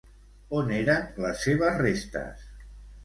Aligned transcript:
On 0.59 0.71
eren 0.77 1.05
les 1.25 1.45
seves 1.49 1.77
restes? 1.85 2.49